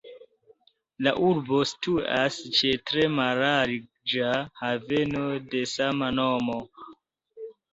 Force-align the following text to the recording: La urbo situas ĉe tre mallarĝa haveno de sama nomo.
La 1.07 1.11
urbo 1.27 1.59
situas 1.71 2.39
ĉe 2.57 2.71
tre 2.91 3.05
mallarĝa 3.17 4.33
haveno 4.63 5.23
de 5.53 5.63
sama 5.77 6.11
nomo. 6.17 6.61